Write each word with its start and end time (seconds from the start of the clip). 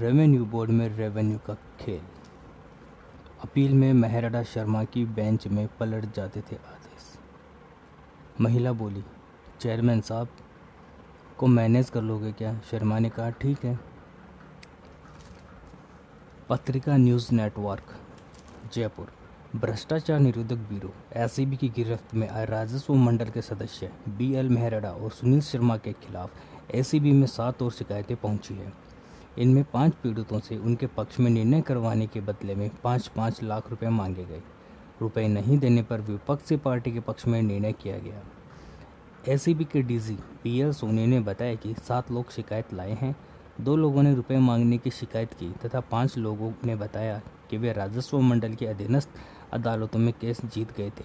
Revenue 0.00 0.44
board 0.44 0.70
में 0.70 0.96
revenue 0.96 1.38
का 1.38 1.54
खेल। 1.54 2.00
अपील 3.44 3.74
में 3.74 3.92
मेहराडा 3.92 4.42
शर्मा 4.42 4.84
की 4.84 5.04
बेंच 5.04 5.46
में 5.48 5.68
पलट 5.80 6.14
जाते 6.14 6.40
थे 6.40 6.56
आदेश। 6.56 7.18
महिला 8.40 8.72
बोली, 8.72 9.04
चेयरमैन 9.60 10.00
साहब, 10.00 10.28
को 11.38 11.46
मैनेज 11.46 11.90
कर 11.90 12.02
लोगे 12.02 12.32
क्या? 12.32 12.60
शर्मा 12.70 12.98
ने 12.98 13.10
कहा, 13.10 13.30
ठीक 13.30 13.64
है। 13.64 13.78
पत्रिका 16.48 16.96
न्यूज़ 16.96 17.34
नेटवर्क, 17.34 17.94
जयपुर। 18.72 19.12
भ्रष्टाचार 19.56 20.20
निरोधक 20.20 20.56
ब्यूरो 20.56 20.92
एसीबी 21.12 21.56
की 21.56 21.68
गिरफ्त 21.68 22.14
में 22.14 22.28
आए 22.28 22.46
राजस्व 22.46 22.94
मंडल 22.94 23.30
के 23.30 23.42
सदस्य 23.42 23.90
बी 24.08 24.34
एल 24.34 24.48
मेहरड़ा 24.48 24.90
और 24.90 25.10
सुनील 25.10 25.40
शर्मा 25.40 25.76
के 25.76 25.92
खिलाफ 25.92 26.30
एसीबी 26.70 27.12
में 27.12 27.26
सात 27.26 27.62
और 27.62 27.72
शिकायतें 27.72 28.16
पहुँची 28.16 28.54
है। 28.54 28.87
इनमें 29.38 29.64
पाँच 29.64 29.94
पीड़ितों 29.94 30.38
से 30.38 30.56
उनके 30.56 30.86
पक्ष 30.86 31.18
में 31.20 31.30
निर्णय 31.30 31.60
करवाने 31.60 32.06
के 32.06 32.20
बदले 32.20 32.54
में 32.54 32.70
पाँच 32.84 33.06
पाँच 33.08 33.42
लाख 33.42 33.70
रुपए 33.70 33.88
मांगे 33.88 34.24
गए। 34.24 34.42
रुपए 35.00 35.26
नहीं 35.28 35.58
देने 35.58 35.82
पर 35.82 36.00
विपक्षी 36.00 36.56
पार्टी 36.56 36.92
के 36.92 37.00
पक्ष 37.00 37.26
में 37.26 37.40
निर्णय 37.42 37.72
किया 37.72 37.98
गया। 37.98 38.22
एसीबी 39.28 39.64
के 39.64 39.82
डीजी 39.82 40.16
पी 40.42 40.58
एल 40.60 40.72
सोनी 40.72 41.06
ने 41.06 41.20
बताया 41.20 41.54
कि 41.54 41.74
सात 41.78 42.10
लोग 42.10 42.30
शिकायत 42.30 42.72
लाए 42.74 42.92
हैं। 42.92 43.14
दो 43.60 43.76
लोगों 43.76 44.02
ने 44.02 44.14
रुपए 44.14 44.36
मांगने 44.38 44.78
की 44.78 44.90
शिकायत 44.90 45.34
की 45.34 45.52
तथा 45.64 45.80
पाँच 45.80 46.16
लोगों 46.18 46.52
ने 46.64 46.76
बताया 46.76 47.20
कि 47.50 47.56
वे 47.56 47.72
राजस्व 47.72 48.18
मंडल 48.20 48.54
के 48.54 48.66
अधीनस्थ 48.66 49.08
अदालतों 49.52 49.98
में 49.98 50.12
केस 50.12 50.44
जीत 50.44 50.76
गए 50.76 50.90
थे। 50.90 51.04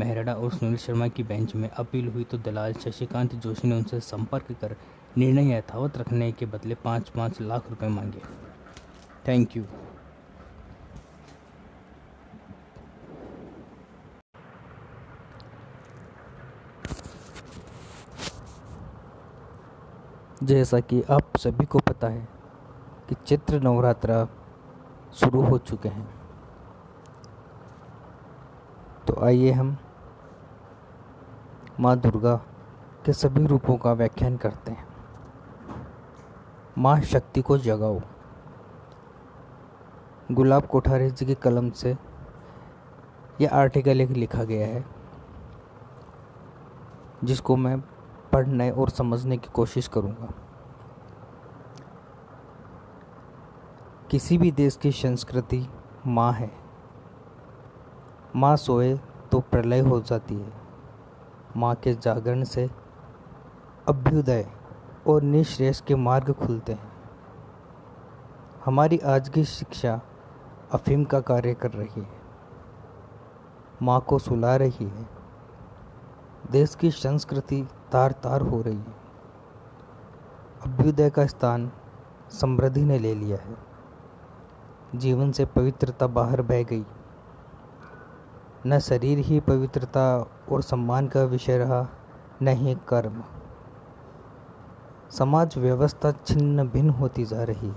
मेहरड़ा 0.00 0.32
और 0.34 0.52
सुनील 0.52 0.76
शर्मा 0.76 1.08
की 1.08 1.22
बेंच 1.22 1.54
में 1.54 1.68
अपील 1.68 2.08
हुई 2.08 2.24
तो 2.24 2.38
दलाल 2.38 2.72
शशिकांत 2.74 3.34
जोशी 3.34 3.68
ने 3.68 3.76
उनसे 3.76 4.00
संपर्क 4.00 4.52
कर 4.52 4.76
निर्णय 5.18 5.52
यथावत 5.52 5.96
रखने 5.98 6.30
के 6.32 6.46
बदले 6.46 6.74
पाँच 6.74 7.08
पाँच 7.08 7.40
लाख 7.40 7.68
रुपए 7.70 7.88
मांगे। 7.88 8.20
थैंक 9.28 9.56
यू 9.56 9.64
जैसा 20.42 20.80
कि 20.80 21.02
आप 21.02 21.36
सभी 21.36 21.64
को 21.64 21.78
पता 21.78 22.08
है 22.08 22.28
कि 23.08 23.14
चित्र 23.26 23.60
नवरात्रा 23.60 24.26
शुरू 25.14 25.42
हो 25.42 25.58
चुके 25.58 25.88
हैं। 25.88 26.08
तो 29.06 29.20
आइए 29.24 29.52
हम 29.52 29.76
माँ 31.80 31.96
दुर्गा 31.96 32.34
के 33.06 33.12
सभी 33.12 33.46
रूपों 33.46 33.76
का 33.76 33.92
व्याख्यान 33.92 34.36
करते 34.36 34.70
हैं। 34.70 34.95
माँ 36.78 37.00
शक्ति 37.00 37.42
को 37.42 37.58
जगाओ। 37.58 38.00
गुलाब 40.32 40.66
कोठारी 40.66 41.10
जी 41.10 41.26
की 41.26 41.34
कलम 41.34 41.70
से 41.70 41.96
यह 43.40 43.50
आर्टिकल 43.52 44.00
एक 44.00 44.10
लिखा 44.10 44.44
गया 44.44 44.66
है, 44.66 44.84
जिसको 47.24 47.56
मैं 47.56 47.80
पढ़ने 48.32 48.70
और 48.70 48.90
समझने 48.90 49.36
की 49.36 49.48
कोशिश 49.48 49.88
करूँगा। 49.88 50.32
किसी 54.10 54.38
भी 54.38 54.50
देश 54.52 54.76
की 54.76 54.92
संस्कृति 54.92 55.66
माँ 56.06 56.32
है। 56.32 56.50
माँ 58.36 58.56
सोए 58.56 58.96
तो 59.32 59.40
प्रलय 59.40 59.80
हो 59.80 60.00
जाती 60.00 60.34
है। 60.34 60.52
माँ 61.56 61.74
के 61.74 61.94
जागरण 61.94 62.44
से 62.44 62.70
अभ्युदय 63.88 64.46
और 65.06 65.22
निश्रेष 65.22 65.80
के 65.80 65.94
मार्ग 65.94 66.32
खुलते 66.32 66.72
हैं। 66.72 66.92
हमारी 68.64 68.98
आज 68.98 69.28
की 69.28 69.44
शिक्षा 69.44 70.00
अफीम 70.72 71.04
का 71.04 71.20
कार्य 71.20 71.54
कर 71.54 71.70
रही 71.70 72.00
है। 72.00 72.20
माँ 73.82 74.00
को 74.00 74.18
सुला 74.18 74.56
रही 74.56 74.84
है। 74.84 75.08
देश 76.50 76.74
की 76.74 76.90
संस्कृति 76.90 77.68
तार 77.92 78.12
तार 78.12 78.40
हो 78.40 78.62
रही 78.62 78.78
है। 78.78 78.96
अभ्युदय 80.66 81.10
का 81.10 81.26
स्थान 81.26 81.72
समृद्धि 82.30 82.84
ने 82.84 82.98
ले 82.98 83.14
लिया 83.14 83.38
है। 83.38 83.56
जीवन 84.94 85.32
से 85.32 85.44
पवित्रता 85.44 86.06
बाहर 86.06 86.42
बह 86.42 86.62
गई। 86.62 86.86
न 88.66 88.78
शरीर 88.78 89.18
ही 89.18 89.40
पवित्रता 89.40 90.26
और 90.52 90.62
सम्मान 90.62 91.06
का 91.08 91.24
विषय 91.24 91.58
रहा, 91.58 91.88
न 92.42 92.48
ही 92.48 92.74
कर्म। 92.88 93.24
समाज 95.10 95.58
व्यवस्था 95.58 96.12
छिन्न 96.12 96.68
भिन्न 96.68 96.90
होती 96.90 97.24
जा 97.24 97.42
रही 97.42 97.68
है। 97.68 97.76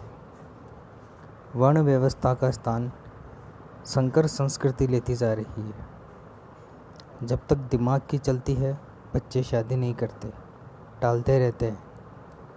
वर्ण 1.55 1.81
व्यवस्था 1.81 2.33
का 2.33 2.51
स्थान 2.51 2.91
संकर 3.85 4.27
संस्कृति 4.27 4.87
लेती 4.87 5.15
जा 5.15 5.33
रही 5.33 5.61
है। 5.61 5.87
जब 7.23 7.39
तक 7.49 7.55
दिमाग 7.55 8.01
की 8.09 8.17
चलती 8.17 8.53
है, 8.53 8.81
बच्चे 9.15 9.43
शादी 9.43 9.75
नहीं 9.75 9.93
करते, 9.93 10.33
टालते 11.01 11.39
रहते 11.39 11.65
हैं। 11.65 11.83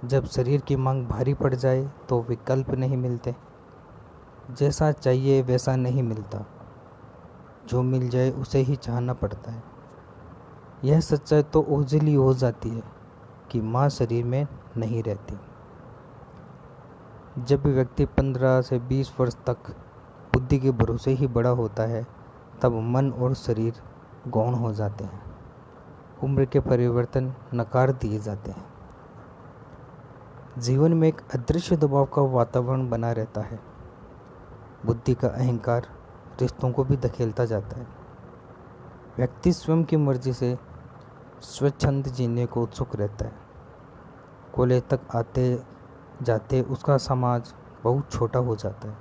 जब 0.04 0.26
शरीर 0.26 0.60
की 0.60 0.76
मांग 0.76 1.06
भारी 1.06 1.34
पड़ 1.34 1.54
जाए 1.54 1.90
तो 2.08 2.22
विकल्प 2.22 2.70
नहीं 2.70 2.96
मिलते। 2.96 3.36
जैसा 4.50 4.92
चाहिए, 4.92 5.42
वैसा 5.42 5.76
नहीं 5.76 6.02
मिलता। 6.02 6.46
जो 7.66 7.82
मिल 7.82 8.08
जाए, 8.08 8.30
उसे 8.30 8.58
ही 8.58 8.76
चाहना 8.76 9.14
पड़ता 9.14 9.52
है। 9.52 9.62
यह 10.84 11.00
सच्चाई 11.00 11.42
तो 11.42 11.62
ओझली 11.68 12.14
हो 12.14 12.34
जाती 12.34 12.68
है। 12.68 13.01
कि 13.52 13.60
माँ 13.60 13.88
शरीर 13.88 14.24
में 14.24 14.46
नहीं 14.76 15.02
रहती। 15.02 15.40
जब 17.44 17.66
व्यक्ति 17.66 18.04
पंद्रह 18.04 18.60
से 18.60 18.78
बीस 18.78 19.20
वर्ष 19.20 19.34
तक 19.34 19.56
बुद्धि 20.34 20.58
के 20.58 20.70
भरोसे 20.70 21.10
ही 21.10 21.26
बड़ा 21.26 21.50
होता 21.50 21.82
है, 21.82 22.06
तब 22.62 22.72
मन 22.72 23.10
और 23.10 23.34
शरीर 23.34 23.74
गौण 24.28 24.54
हो 24.54 24.72
जाते 24.72 25.04
हैं। 25.04 25.22
उम्र 26.24 26.44
के 26.44 26.60
परिवर्तन 26.60 27.34
नकार 27.54 27.92
दिए 27.92 28.18
जाते 28.18 28.50
हैं। 28.50 28.66
जीवन 30.58 30.94
में 30.94 31.08
एक 31.08 31.20
अदृश्य 31.34 31.76
दबाव 31.76 32.04
का 32.04 32.22
वातावरण 32.22 32.88
बना 32.88 33.12
रहता 33.12 33.40
है। 33.40 33.60
बुद्धि 34.86 35.14
का 35.14 35.28
अहंकार 35.28 35.88
रिश्तों 36.40 36.72
को 36.72 36.84
भी 36.84 36.96
धकेलता 36.96 37.44
जाता 37.44 37.80
है। 37.80 37.86
व्यक्ति 39.16 39.52
स्वयं 39.52 39.84
की 39.84 39.96
मर्ज़ी 39.96 40.32
से 40.32 40.58
स्वच्छंद 41.40 42.08
जीने 42.08 42.46
को 42.46 42.62
उत्सुक 42.62 42.96
रहता 42.96 43.24
है। 43.24 43.41
कॉलेज 44.54 44.82
तक 44.90 45.00
आते 45.14 45.62
जाते 46.22 46.62
उसका 46.62 46.96
समाज 46.98 47.54
बहुत 47.84 48.12
छोटा 48.12 48.38
हो 48.38 48.56
जाता 48.56 48.88
है। 48.88 48.96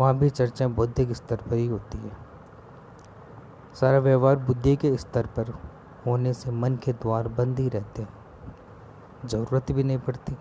वहाँ 0.00 0.18
भी 0.18 0.30
चर्चा 0.30 0.68
बौद्धिक 0.68 1.12
स्तर 1.12 1.36
पर 1.36 1.54
ही 1.54 1.66
होती 1.66 1.98
है। 1.98 2.16
सारा 3.80 3.98
व्यवहार 3.98 4.36
बुद्धि 4.36 4.76
के 4.76 4.96
स्तर 4.96 5.26
पर 5.26 5.58
होने 6.06 6.32
से 6.32 6.50
मन 6.50 6.76
के 6.76 6.92
द्वार 6.92 7.28
बंद 7.28 7.58
ही 7.58 7.68
रहते 7.68 8.02
हैं। 8.02 9.28
ज़रूरत 9.28 9.72
भी 9.72 9.82
नहीं 9.82 9.98
पड़ती। 9.98 10.36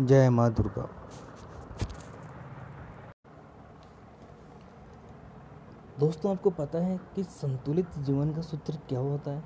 जय 0.00 0.30
माँ 0.30 0.50
दुर्गा। 0.52 0.88
दोस्तों, 5.98 6.30
आपको 6.32 6.50
पता 6.50 6.78
है 6.78 7.00
कि 7.16 7.22
संतुलित 7.22 7.98
जीवन 7.98 8.32
का 8.34 8.40
सूत्र 8.40 8.78
क्या 8.88 9.00
होता 9.00 9.30
है? 9.30 9.42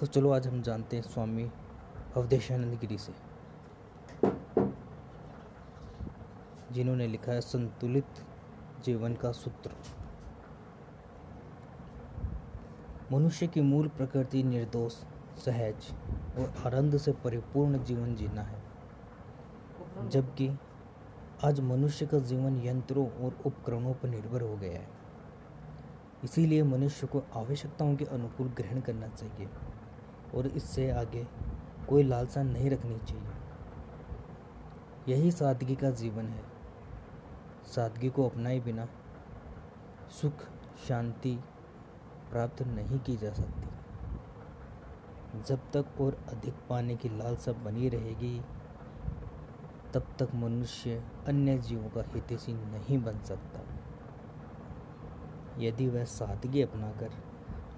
तो 0.00 0.06
चलो 0.06 0.30
आज 0.30 0.46
हम 0.46 0.62
जानते 0.62 0.96
हैं 0.96 1.02
स्वामी 1.02 1.50
अवधेशानंद 2.16 2.78
गिरी 2.78 2.98
से, 2.98 3.12
जिन्होंने 6.72 7.06
लिखा 7.06 7.32
है, 7.32 7.40
संतुलित 7.40 8.06
जीवन 8.84 9.14
का 9.14 9.32
सूत्र। 9.32 9.70
मनुष्य 13.12 13.46
की 13.46 13.60
मूल 13.60 13.88
प्रकृति, 13.88 14.42
निर्दोष, 14.42 14.92
सहज 15.44 15.92
और 16.38 16.54
आनंद 16.66 16.96
से 16.96 17.12
परिपूर्ण 17.12 17.84
जीवन 17.84 18.14
जीना 18.14 18.42
है। 18.42 18.62
जबकि 20.08 20.50
आज 21.44 21.60
मनुष्य 21.60 22.06
का 22.06 22.18
जीवन 22.18 22.56
यंत्रों 22.56 23.06
और 23.10 23.38
उपकरणों 23.46 23.94
पर 23.94 24.08
निर्भर 24.08 24.40
हो 24.40 24.56
गया 24.56 24.72
है। 24.72 24.88
इसीलिए 26.24 26.62
मनुष्य 26.62 27.06
को 27.06 27.22
आवश्यकताओं 27.34 27.96
के 27.96 28.04
अनुकूल 28.04 28.48
ग्रहण 28.48 28.80
करना 28.80 29.08
चाहिए। 29.08 29.48
और 30.34 30.46
इससे 30.46 30.90
आगे 30.90 31.26
कोई 31.88 32.02
लालसा 32.02 32.42
नहीं 32.42 32.70
रखनी 32.70 32.98
चाहिए। 32.98 33.28
यही 35.08 35.30
सादगी 35.30 35.76
का 35.76 35.90
जीवन 35.90 36.26
है। 36.26 36.42
सादगी 37.66 38.10
को 38.10 38.28
अपनाए 38.28 38.60
बिना 38.60 38.88
सुख, 40.10 40.32
शांति 40.88 41.44
प्राप्त 42.30 42.62
नहीं 42.62 42.98
की 42.98 43.16
जा 43.16 43.32
सकती। 43.32 43.68
जब 45.42 45.58
तक 45.76 46.00
और 46.00 46.26
अधिक 46.28 46.54
पाने 46.70 46.96
की 46.96 47.08
लालसा 47.08 47.52
बनी 47.52 47.88
रहेगी, 47.88 48.42
तब 49.94 50.16
तक 50.18 50.28
मनुष्य 50.34 51.04
अन्य 51.26 51.58
जीवों 51.58 51.90
का 51.90 52.02
हितैषी 52.14 52.52
नहीं 52.52 53.02
बन 53.02 53.18
सकता। 53.18 53.60
यदि 55.58 55.88
वह 55.88 56.04
सादगी 56.04 56.62
अपनाकर 56.62 57.10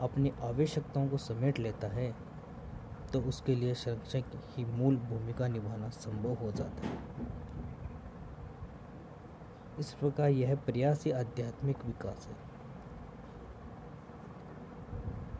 अपनी 0.00 0.32
आवश्यकताओं 0.42 1.08
को 1.08 1.16
समेट 1.16 1.58
लेता 1.58 1.88
है 1.88 2.25
तो 3.12 3.20
उसके 3.20 3.54
लिए 3.54 3.74
संरक्षक 3.74 4.24
ही 4.56 4.64
मूल 4.64 4.96
भूमिका 4.96 5.48
निभाना 5.48 5.88
संभव 5.88 6.34
हो 6.34 6.50
जाता 6.52 6.86
है। 6.86 6.98
इस 9.78 9.92
प्रकार 9.92 10.30
यह 10.30 10.54
प्रयास 10.56 11.04
ही 11.04 11.10
आध्यात्मिक 11.10 11.84
विकास 11.84 12.28
है। 12.28 12.36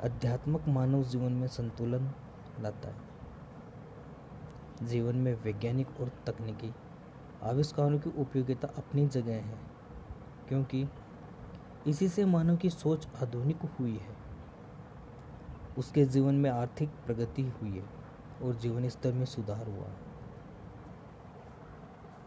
अध्यात्मक 0.01 0.69
मानव 0.69 1.03
जीवन 1.03 1.33
में 1.33 1.47
संतुलन 1.49 2.11
लाता 2.61 2.89
है। 2.89 3.05
जीवन 4.83 5.17
में 5.17 5.35
वैज्ञानिक 5.35 6.01
और 6.01 6.11
तकनीकी 6.27 6.75
आविष्कारों 7.43 7.99
की 7.99 8.11
उपयोगिता 8.19 8.69
अपनी 8.69 9.07
जगह 9.07 9.35
है, 9.35 9.59
क्योंकि 10.49 10.89
इसी 11.87 12.09
से 12.09 12.25
मानव 12.25 12.57
की 12.57 12.71
सोच 12.71 13.09
आधुनिक 13.23 13.63
हुई 13.79 13.97
है। 13.97 14.26
उसके 15.79 16.05
जीवन 16.05 16.35
में 16.35 16.51
आर्थिक 16.51 16.89
प्रगति 16.89 17.43
हुई 17.43 17.71
है 17.71 17.85
और 18.43 18.55
जीवन 18.55 18.89
स्तर 18.89 19.13
में 19.13 19.25
सुधार 19.25 19.67
हुआ 19.67 19.87
है। 19.87 20.06